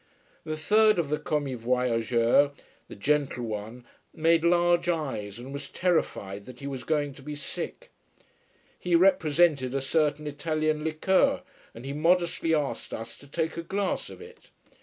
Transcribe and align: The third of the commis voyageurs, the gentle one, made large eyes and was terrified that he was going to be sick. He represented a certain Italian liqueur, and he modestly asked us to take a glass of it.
The 0.45 0.57
third 0.57 0.97
of 0.97 1.09
the 1.09 1.19
commis 1.19 1.57
voyageurs, 1.61 2.49
the 2.87 2.95
gentle 2.95 3.43
one, 3.45 3.85
made 4.15 4.43
large 4.43 4.89
eyes 4.89 5.37
and 5.37 5.53
was 5.53 5.69
terrified 5.69 6.45
that 6.45 6.59
he 6.59 6.65
was 6.65 6.83
going 6.83 7.13
to 7.13 7.21
be 7.21 7.35
sick. 7.35 7.91
He 8.79 8.95
represented 8.95 9.75
a 9.75 9.79
certain 9.79 10.25
Italian 10.25 10.83
liqueur, 10.83 11.43
and 11.75 11.85
he 11.85 11.93
modestly 11.93 12.51
asked 12.55 12.95
us 12.95 13.15
to 13.19 13.27
take 13.27 13.57
a 13.57 13.61
glass 13.61 14.09
of 14.09 14.23
it. 14.23 14.49